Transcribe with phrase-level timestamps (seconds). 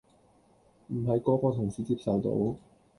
[0.87, 2.31] 唔係個個同事接受到